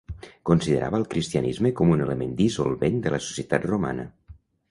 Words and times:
Considerava 0.49 0.97
el 0.99 1.03
cristianisme 1.11 1.71
com 1.81 1.91
a 1.91 1.93
un 1.97 2.01
element 2.07 2.33
dissolvent 2.41 2.99
de 3.05 3.13
la 3.17 3.23
societat 3.29 3.69
romana. 3.75 4.09